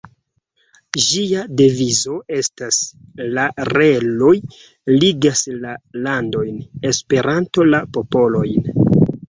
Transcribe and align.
Ĝia 1.07 1.43
devizo 1.59 2.15
estas: 2.37 2.79
""La 3.37 3.45
reloj 3.71 4.33
ligas 4.97 5.45
la 5.69 5.77
landojn, 6.09 6.59
Esperanto 6.95 7.71
la 7.73 7.87
popolojn. 7.99 8.77